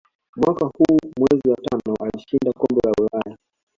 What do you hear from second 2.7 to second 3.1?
la